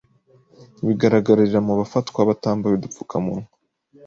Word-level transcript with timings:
bigaragarira 0.85 1.59
mu 1.67 1.73
bafatwa 1.79 2.19
batambaye 2.29 2.73
udupfukamunwa 2.75 3.47